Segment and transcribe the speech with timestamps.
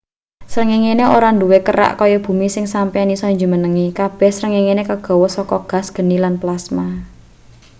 [0.51, 5.87] srengengene ora duwe kerak kaya bumi sing sampeyan isa jumenengi kabeh srengenge kagawe saka gas
[5.95, 6.85] geni lan plasma